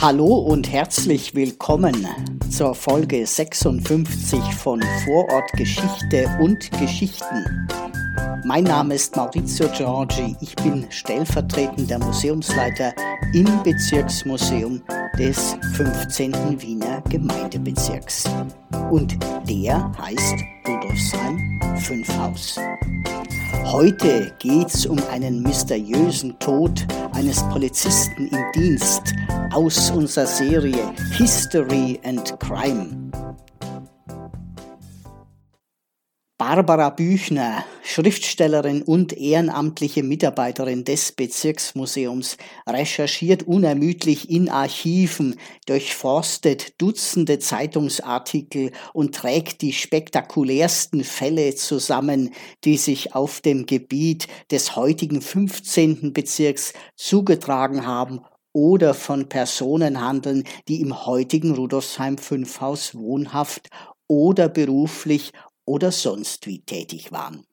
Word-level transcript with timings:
Hallo 0.00 0.38
und 0.38 0.72
herzlich 0.72 1.34
willkommen 1.34 2.06
zur 2.48 2.74
Folge 2.74 3.26
56 3.26 4.40
von 4.54 4.80
Vorort 5.04 5.52
Geschichte 5.52 6.26
und 6.40 6.70
Geschichten. 6.80 7.68
Mein 8.46 8.64
Name 8.64 8.94
ist 8.94 9.14
Maurizio 9.14 9.68
Giorgi, 9.76 10.34
ich 10.40 10.56
bin 10.56 10.86
stellvertretender 10.88 11.98
Museumsleiter 11.98 12.94
im 13.34 13.62
Bezirksmuseum 13.62 14.80
des 15.18 15.54
15. 15.74 16.62
Wiener 16.62 17.02
Gemeindebezirks. 17.10 18.24
Und 18.90 19.18
der 19.46 19.92
heißt 19.98 20.36
Rudolfsheim 20.66 21.60
5 21.76 22.16
Haus. 22.16 22.58
Heute 23.52 24.32
geht's 24.38 24.86
um 24.86 24.98
einen 25.10 25.42
mysteriösen 25.42 26.38
Tod 26.38 26.86
eines 27.12 27.42
Polizisten 27.50 28.28
im 28.28 28.52
Dienst 28.54 29.14
aus 29.52 29.90
unserer 29.90 30.26
Serie 30.26 30.92
History 31.16 32.00
and 32.04 32.38
Crime. 32.40 33.10
Barbara 36.40 36.88
Büchner, 36.88 37.66
Schriftstellerin 37.82 38.80
und 38.80 39.12
ehrenamtliche 39.12 40.02
Mitarbeiterin 40.02 40.84
des 40.84 41.12
Bezirksmuseums, 41.12 42.38
recherchiert 42.66 43.42
unermüdlich 43.42 44.30
in 44.30 44.48
Archiven, 44.48 45.38
durchforstet 45.66 46.80
Dutzende 46.80 47.40
Zeitungsartikel 47.40 48.72
und 48.94 49.14
trägt 49.14 49.60
die 49.60 49.74
spektakulärsten 49.74 51.04
Fälle 51.04 51.54
zusammen, 51.56 52.30
die 52.64 52.78
sich 52.78 53.14
auf 53.14 53.42
dem 53.42 53.66
Gebiet 53.66 54.26
des 54.50 54.76
heutigen 54.76 55.20
15. 55.20 56.14
Bezirks 56.14 56.72
zugetragen 56.96 57.86
haben 57.86 58.22
oder 58.54 58.94
von 58.94 59.28
Personen 59.28 60.00
handeln, 60.00 60.44
die 60.68 60.80
im 60.80 61.04
heutigen 61.04 61.54
Rudolfsheim 61.54 62.16
5 62.16 62.62
Haus 62.62 62.94
wohnhaft 62.94 63.68
oder 64.08 64.48
beruflich 64.48 65.32
oder 65.70 65.92
sonst 65.92 66.48
wie 66.48 66.62
tätig 66.62 67.12
waren. 67.12 67.46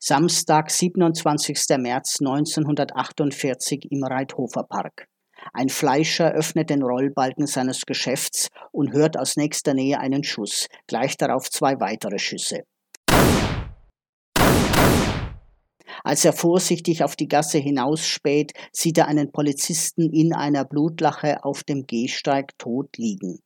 Samstag, 0.00 0.68
27. 0.68 1.56
März 1.78 2.16
1948 2.18 3.86
im 3.92 4.02
Reithofer 4.02 4.64
Park. 4.64 5.06
Ein 5.52 5.68
Fleischer 5.68 6.32
öffnet 6.32 6.70
den 6.70 6.82
Rollbalken 6.82 7.46
seines 7.46 7.86
Geschäfts 7.86 8.48
und 8.72 8.92
hört 8.92 9.16
aus 9.16 9.36
nächster 9.36 9.74
Nähe 9.74 10.00
einen 10.00 10.24
Schuss, 10.24 10.66
gleich 10.88 11.16
darauf 11.16 11.48
zwei 11.48 11.78
weitere 11.78 12.18
Schüsse. 12.18 12.64
Als 16.02 16.24
er 16.24 16.32
vorsichtig 16.32 17.04
auf 17.04 17.14
die 17.14 17.28
Gasse 17.28 17.58
hinausspäht, 17.58 18.54
sieht 18.72 18.98
er 18.98 19.06
einen 19.06 19.30
Polizisten 19.30 20.12
in 20.12 20.34
einer 20.34 20.64
Blutlache 20.64 21.44
auf 21.44 21.62
dem 21.62 21.86
Gehsteig 21.86 22.58
tot 22.58 22.96
liegen. 22.96 23.38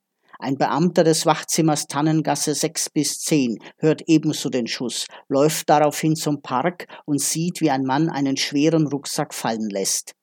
Ein 0.43 0.57
Beamter 0.57 1.05
des 1.05 1.27
Wachzimmers 1.27 1.87
Tannengasse 1.87 2.55
6 2.55 2.89
bis 2.89 3.19
10 3.21 3.59
hört 3.77 4.01
ebenso 4.07 4.49
den 4.49 4.67
Schuss, 4.67 5.05
läuft 5.29 5.69
daraufhin 5.69 6.17
zum 6.17 6.41
Park 6.41 6.87
und 7.05 7.21
sieht, 7.21 7.61
wie 7.61 7.71
ein 7.71 7.85
Mann 7.85 8.09
einen 8.09 8.39
schweren 8.39 8.87
Rucksack 8.87 9.35
fallen 9.35 9.69
lässt. 9.69 10.15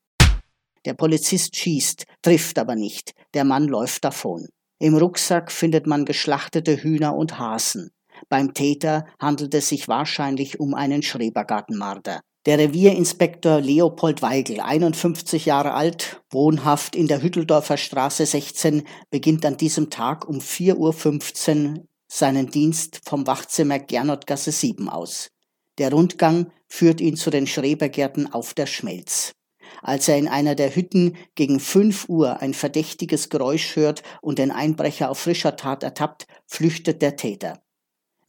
Der 0.86 0.96
Polizist 0.96 1.56
schießt, 1.56 2.06
trifft 2.24 2.58
aber 2.58 2.76
nicht. 2.76 3.12
Der 3.36 3.44
Mann 3.44 3.68
läuft 3.68 4.06
davon. 4.06 4.48
Im 4.80 4.96
Rucksack 4.96 5.52
findet 5.52 5.86
man 5.86 6.04
geschlachtete 6.04 6.82
Hühner 6.82 7.16
und 7.16 7.38
Hasen. 7.38 7.92
Beim 8.28 8.56
Täter 8.56 9.06
handelt 9.22 9.54
es 9.54 9.70
sich 9.70 9.88
wahrscheinlich 9.88 10.60
um 10.60 10.74
einen 10.74 11.04
Schrebergartenmarder. 11.04 12.22
Der 12.48 12.60
Revierinspektor 12.60 13.60
Leopold 13.60 14.22
Weigel, 14.22 14.62
51 14.62 15.48
Jahre 15.48 15.74
alt, 15.74 16.22
wohnhaft 16.30 16.96
in 16.96 17.10
der 17.10 17.22
Hütteldorfer 17.22 17.76
Straße 17.76 18.26
16, 18.26 18.84
beginnt 19.10 19.46
an 19.46 19.58
diesem 19.58 19.90
Tag 19.90 20.30
um 20.30 20.40
4.15 20.40 21.74
Uhr 21.74 21.84
seinen 22.08 22.50
Dienst 22.50 23.02
vom 23.04 23.28
Wachzimmer 23.28 23.80
Gernotgasse 23.80 24.54
7 24.54 24.88
aus. 24.88 25.30
Der 25.78 25.92
Rundgang 25.92 26.50
führt 26.70 27.02
ihn 27.02 27.18
zu 27.18 27.32
den 27.32 27.48
Schrebergärten 27.48 28.32
auf 28.32 28.54
der 28.54 28.66
Schmelz. 28.66 29.34
Als 29.82 30.08
er 30.08 30.18
in 30.18 30.30
einer 30.30 30.56
der 30.56 30.74
Hütten 30.74 31.18
gegen 31.36 31.60
5 31.60 32.08
Uhr 32.08 32.42
ein 32.42 32.54
verdächtiges 32.54 33.28
Geräusch 33.28 33.76
hört 33.76 34.04
und 34.22 34.40
den 34.40 34.52
Einbrecher 34.52 35.12
auf 35.12 35.20
frischer 35.20 35.58
Tat 35.58 35.84
ertappt, 35.84 36.28
flüchtet 36.46 37.02
der 37.02 37.18
Täter. 37.18 37.62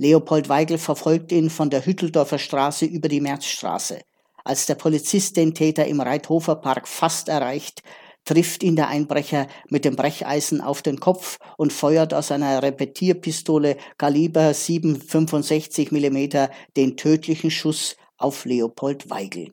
Leopold 0.01 0.49
Weigel 0.49 0.79
verfolgt 0.79 1.33
ihn 1.33 1.51
von 1.51 1.71
der 1.71 1.85
Hütteldorfer 1.85 2.39
Straße 2.39 2.85
über 2.85 3.09
die 3.09 3.21
Märzstraße. 3.21 4.01
Als 4.49 4.65
der 4.65 4.77
Polizist 4.77 5.37
den 5.37 5.53
Täter 5.53 5.85
im 5.85 6.01
Reithofer 6.01 6.57
Park 6.57 6.89
fast 6.89 7.29
erreicht, 7.29 7.83
trifft 8.25 8.63
ihn 8.63 8.77
der 8.77 8.89
Einbrecher 8.89 9.47
mit 9.69 9.85
dem 9.85 9.95
Brecheisen 9.95 10.63
auf 10.63 10.81
den 10.81 11.01
Kopf 11.01 11.39
und 11.59 11.71
feuert 11.71 12.15
aus 12.15 12.33
einer 12.33 12.63
Repetierpistole 12.63 13.77
Kaliber 13.99 14.53
7,65 14.53 15.93
mm 15.93 16.49
den 16.79 16.97
tödlichen 16.97 17.51
Schuss 17.51 17.97
auf 18.17 18.47
Leopold 18.47 19.11
Weigel. 19.11 19.53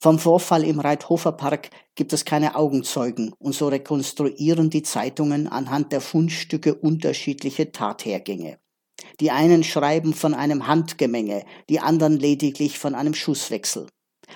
Vom 0.00 0.20
Vorfall 0.20 0.62
im 0.62 0.78
Reithofer 0.78 1.32
Park 1.32 1.70
gibt 1.96 2.12
es 2.12 2.24
keine 2.24 2.54
Augenzeugen 2.54 3.34
und 3.40 3.56
so 3.56 3.66
rekonstruieren 3.66 4.70
die 4.70 4.84
Zeitungen 4.84 5.48
anhand 5.48 5.90
der 5.90 6.00
Fundstücke 6.00 6.76
unterschiedliche 6.76 7.72
Tathergänge. 7.72 8.61
Die 9.20 9.30
einen 9.30 9.64
schreiben 9.64 10.14
von 10.14 10.34
einem 10.34 10.66
Handgemenge, 10.66 11.44
die 11.68 11.80
anderen 11.80 12.18
lediglich 12.18 12.78
von 12.78 12.94
einem 12.94 13.14
Schusswechsel. 13.14 13.86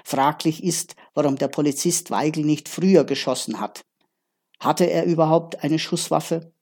Fraglich 0.04 0.62
ist, 0.62 0.94
warum 1.14 1.36
der 1.36 1.48
Polizist 1.48 2.10
Weigel 2.10 2.44
nicht 2.44 2.68
früher 2.68 3.04
geschossen 3.04 3.60
hat. 3.60 3.82
Hatte 4.60 4.84
er 4.84 5.04
überhaupt 5.04 5.62
eine 5.62 5.78
Schusswaffe? 5.78 6.52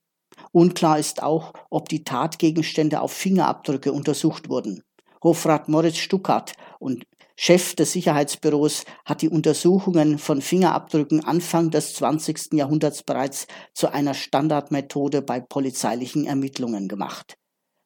Unklar 0.53 0.99
ist 0.99 1.23
auch, 1.23 1.53
ob 1.71 1.89
die 1.89 2.05
Tatgegenstände 2.05 3.01
auf 3.01 3.13
Fingerabdrücke 3.13 3.93
untersucht 3.93 4.49
wurden. 4.49 4.83
Hofrat 5.23 5.69
Moritz 5.69 5.97
Stuckart 5.97 6.53
und 6.79 7.05
Chef 7.37 7.75
des 7.75 7.93
Sicherheitsbüros 7.93 8.85
hat 9.05 9.23
die 9.23 9.29
Untersuchungen 9.29 10.19
von 10.19 10.41
Fingerabdrücken 10.41 11.25
Anfang 11.25 11.71
des 11.71 11.95
20. 11.95 12.53
Jahrhunderts 12.53 13.03
bereits 13.03 13.49
zu 13.73 13.93
einer 13.93 14.15
Standardmethode 14.15 15.23
bei 15.23 15.41
polizeilichen 15.41 16.27
Ermittlungen 16.27 16.87
gemacht. 16.87 17.37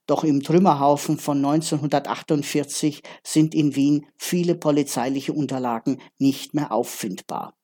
Doch 0.09 0.25
im 0.25 0.43
Trümmerhaufen 0.43 1.19
von 1.19 1.37
1948 1.37 3.03
sind 3.23 3.55
in 3.55 3.77
Wien 3.77 4.07
viele 4.17 4.55
polizeiliche 4.55 5.35
Unterlagen 5.35 6.01
nicht 6.19 6.55
mehr 6.55 6.73
auffindbar. 6.73 7.55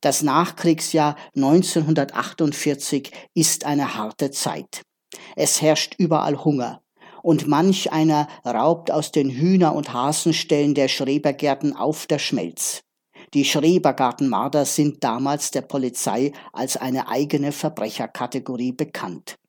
Das 0.00 0.22
Nachkriegsjahr 0.22 1.16
1948 1.34 3.10
ist 3.34 3.66
eine 3.66 3.96
harte 3.96 4.30
Zeit. 4.30 4.82
Es 5.34 5.60
herrscht 5.60 5.96
überall 5.98 6.44
Hunger 6.44 6.80
und 7.24 7.48
manch 7.48 7.92
einer 7.92 8.28
raubt 8.46 8.92
aus 8.92 9.10
den 9.10 9.30
Hühner- 9.30 9.74
und 9.74 9.92
Hasenställen 9.92 10.74
der 10.74 10.86
Schrebergärten 10.86 11.74
auf 11.74 12.06
der 12.06 12.20
Schmelz. 12.20 12.82
Die 13.34 13.44
Schrebergartenmarder 13.44 14.64
sind 14.64 15.02
damals 15.02 15.50
der 15.50 15.62
Polizei 15.62 16.32
als 16.52 16.76
eine 16.76 17.08
eigene 17.08 17.50
Verbrecherkategorie 17.50 18.72
bekannt. 18.72 19.39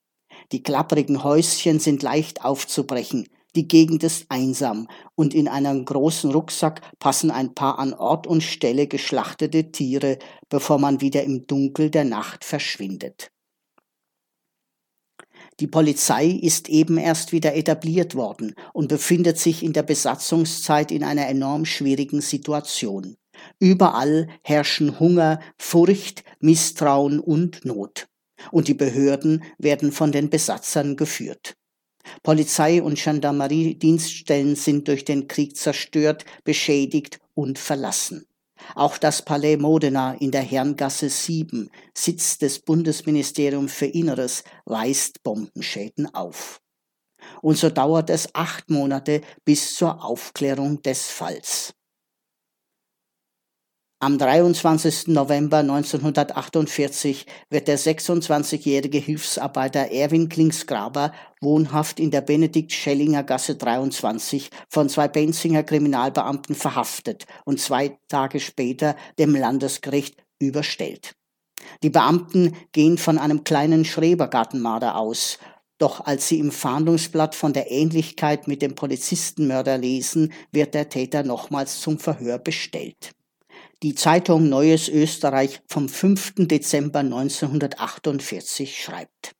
Die 0.51 0.63
klapprigen 0.63 1.23
Häuschen 1.23 1.79
sind 1.79 2.03
leicht 2.03 2.43
aufzubrechen, 2.43 3.27
die 3.55 3.67
Gegend 3.67 4.03
ist 4.03 4.27
einsam 4.29 4.87
und 5.15 5.33
in 5.33 5.49
einen 5.49 5.83
großen 5.83 6.31
Rucksack 6.31 6.81
passen 6.99 7.31
ein 7.31 7.53
paar 7.53 7.79
an 7.79 7.93
Ort 7.93 8.25
und 8.25 8.41
Stelle 8.41 8.87
geschlachtete 8.87 9.71
Tiere, 9.71 10.19
bevor 10.47 10.79
man 10.79 11.01
wieder 11.01 11.23
im 11.23 11.47
Dunkel 11.47 11.89
der 11.89 12.05
Nacht 12.05 12.45
verschwindet. 12.45 13.31
Die 15.59 15.67
Polizei 15.67 16.27
ist 16.27 16.69
eben 16.69 16.97
erst 16.97 17.33
wieder 17.33 17.55
etabliert 17.55 18.15
worden 18.15 18.55
und 18.73 18.87
befindet 18.87 19.37
sich 19.37 19.63
in 19.63 19.73
der 19.73 19.83
Besatzungszeit 19.83 20.91
in 20.91 21.03
einer 21.03 21.27
enorm 21.27 21.65
schwierigen 21.65 22.21
Situation. 22.21 23.17
Überall 23.59 24.27
herrschen 24.43 24.99
Hunger, 24.99 25.41
Furcht, 25.57 26.23
Misstrauen 26.39 27.19
und 27.19 27.65
Not. 27.65 28.07
Und 28.51 28.67
die 28.67 28.73
Behörden 28.73 29.43
werden 29.57 29.91
von 29.91 30.11
den 30.11 30.29
Besatzern 30.29 30.95
geführt. 30.95 31.55
Polizei 32.23 32.81
und 32.81 32.97
Gendarmerie-Dienststellen 32.97 34.55
sind 34.55 34.87
durch 34.87 35.05
den 35.05 35.27
Krieg 35.27 35.55
zerstört, 35.55 36.25
beschädigt 36.43 37.19
und 37.35 37.59
verlassen. 37.59 38.25
Auch 38.75 38.97
das 38.97 39.23
Palais 39.23 39.57
Modena 39.57 40.13
in 40.13 40.31
der 40.31 40.41
Herrengasse 40.41 41.09
7, 41.09 41.69
Sitz 41.95 42.37
des 42.37 42.59
Bundesministeriums 42.59 43.73
für 43.73 43.87
Inneres, 43.87 44.43
weist 44.65 45.23
Bombenschäden 45.23 46.13
auf. 46.13 46.61
Und 47.41 47.57
so 47.57 47.69
dauert 47.69 48.09
es 48.09 48.33
acht 48.33 48.69
Monate 48.69 49.21
bis 49.45 49.75
zur 49.75 50.03
Aufklärung 50.03 50.81
des 50.81 51.07
Falls. 51.07 51.73
Am 54.03 54.17
23. 54.17 55.09
November 55.09 55.57
1948 55.57 57.27
wird 57.51 57.67
der 57.67 57.77
26-jährige 57.77 58.97
Hilfsarbeiter 58.97 59.91
Erwin 59.91 60.27
Klingsgraber, 60.27 61.13
wohnhaft 61.39 61.99
in 61.99 62.09
der 62.09 62.21
Benedikt-Schellinger 62.21 63.21
Gasse 63.21 63.57
23, 63.57 64.49
von 64.69 64.89
zwei 64.89 65.07
Benzinger 65.07 65.61
Kriminalbeamten 65.61 66.55
verhaftet 66.55 67.27
und 67.45 67.59
zwei 67.59 67.99
Tage 68.07 68.39
später 68.39 68.95
dem 69.19 69.35
Landesgericht 69.35 70.15
überstellt. 70.39 71.13
Die 71.83 71.91
Beamten 71.91 72.55
gehen 72.71 72.97
von 72.97 73.19
einem 73.19 73.43
kleinen 73.43 73.85
Schrebergartenmarder 73.85 74.95
aus, 74.95 75.37
doch 75.77 76.03
als 76.03 76.27
sie 76.27 76.39
im 76.39 76.49
Fahndungsblatt 76.49 77.35
von 77.35 77.53
der 77.53 77.69
Ähnlichkeit 77.69 78.47
mit 78.47 78.63
dem 78.63 78.73
Polizistenmörder 78.73 79.77
lesen, 79.77 80.33
wird 80.51 80.73
der 80.73 80.89
Täter 80.89 81.21
nochmals 81.21 81.81
zum 81.81 81.99
Verhör 81.99 82.39
bestellt. 82.39 83.13
Die 83.83 83.95
Zeitung 83.95 84.47
Neues 84.47 84.89
Österreich 84.89 85.59
vom 85.67 85.89
5. 85.89 86.33
Dezember 86.45 86.99
1948 86.99 88.79
schreibt. 88.79 89.33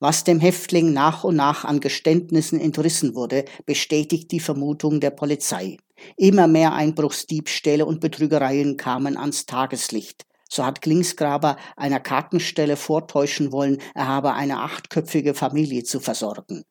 Was 0.00 0.24
dem 0.24 0.40
Häftling 0.40 0.92
nach 0.92 1.22
und 1.22 1.36
nach 1.36 1.64
an 1.64 1.78
Geständnissen 1.78 2.58
entrissen 2.58 3.14
wurde, 3.14 3.44
bestätigt 3.64 4.32
die 4.32 4.40
Vermutung 4.40 4.98
der 4.98 5.10
Polizei. 5.10 5.76
Immer 6.16 6.48
mehr 6.48 6.72
Einbruchsdiebstähle 6.72 7.86
und 7.86 8.00
Betrügereien 8.00 8.76
kamen 8.76 9.16
ans 9.16 9.46
Tageslicht. 9.46 10.27
So 10.48 10.64
hat 10.64 10.82
Klingsgraber 10.82 11.56
einer 11.76 12.00
Kartenstelle 12.00 12.76
vortäuschen 12.76 13.52
wollen, 13.52 13.78
er 13.94 14.08
habe 14.08 14.32
eine 14.34 14.58
achtköpfige 14.58 15.34
Familie 15.34 15.84
zu 15.84 16.00
versorgen. 16.00 16.64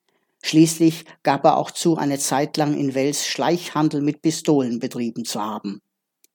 Schließlich 0.43 1.05
gab 1.23 1.45
er 1.45 1.57
auch 1.57 1.71
zu, 1.71 1.97
eine 1.97 2.19
Zeit 2.19 2.57
lang 2.57 2.73
in 2.77 2.95
Wels 2.95 3.27
Schleichhandel 3.27 4.01
mit 4.01 4.21
Pistolen 4.21 4.79
betrieben 4.79 5.25
zu 5.25 5.41
haben. 5.41 5.81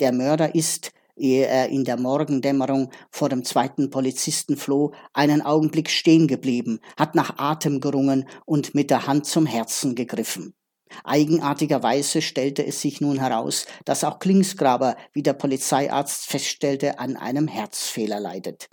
Der 0.00 0.12
Mörder 0.12 0.54
ist, 0.54 0.92
ehe 1.16 1.46
er 1.46 1.68
in 1.68 1.84
der 1.84 1.98
Morgendämmerung 1.98 2.90
vor 3.10 3.28
dem 3.28 3.44
zweiten 3.44 3.90
Polizisten 3.90 4.56
floh, 4.56 4.92
einen 5.12 5.42
Augenblick 5.42 5.90
stehen 5.90 6.26
geblieben, 6.26 6.80
hat 6.96 7.14
nach 7.14 7.38
Atem 7.38 7.80
gerungen 7.80 8.28
und 8.44 8.74
mit 8.74 8.90
der 8.90 9.06
Hand 9.06 9.26
zum 9.26 9.46
Herzen 9.46 9.94
gegriffen. 9.94 10.54
Eigenartigerweise 11.04 12.22
stellte 12.22 12.66
es 12.66 12.80
sich 12.80 13.00
nun 13.00 13.18
heraus, 13.18 13.66
dass 13.84 14.04
auch 14.04 14.18
Klingsgraber, 14.18 14.96
wie 15.12 15.22
der 15.22 15.34
Polizeiarzt 15.34 16.26
feststellte, 16.26 16.98
an 16.98 17.16
einem 17.16 17.48
Herzfehler 17.48 18.20
leidet. 18.20 18.68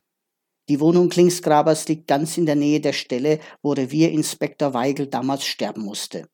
Die 0.69 0.79
Wohnung 0.79 1.09
Klingsgrabers 1.09 1.87
liegt 1.87 2.07
ganz 2.07 2.37
in 2.37 2.45
der 2.45 2.55
Nähe 2.55 2.79
der 2.79 2.93
Stelle, 2.93 3.39
wo 3.63 3.71
Revierinspektor 3.71 4.73
Weigel 4.73 5.07
damals 5.07 5.45
sterben 5.45 5.81
musste. 5.81 6.27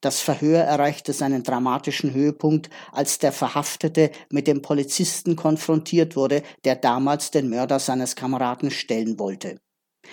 Das 0.00 0.20
Verhör 0.20 0.60
erreichte 0.60 1.14
seinen 1.14 1.42
dramatischen 1.42 2.12
Höhepunkt, 2.12 2.68
als 2.92 3.18
der 3.18 3.32
Verhaftete 3.32 4.10
mit 4.30 4.46
dem 4.46 4.60
Polizisten 4.60 5.34
konfrontiert 5.34 6.14
wurde, 6.14 6.42
der 6.64 6.76
damals 6.76 7.30
den 7.30 7.48
Mörder 7.48 7.78
seines 7.78 8.14
Kameraden 8.14 8.70
stellen 8.70 9.18
wollte. 9.18 9.58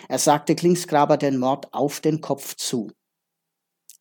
Er 0.07 0.19
sagte 0.19 0.55
Klingsgraber 0.55 1.17
den 1.17 1.37
Mord 1.37 1.73
auf 1.73 1.99
den 1.99 2.21
Kopf 2.21 2.55
zu. 2.55 2.91